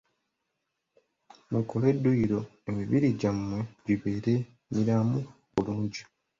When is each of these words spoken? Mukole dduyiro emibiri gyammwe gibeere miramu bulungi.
Mukole 1.51 1.87
dduyiro 1.97 2.39
emibiri 2.69 3.07
gyammwe 3.19 3.59
gibeere 3.85 4.33
miramu 4.73 5.19
bulungi. 5.53 6.01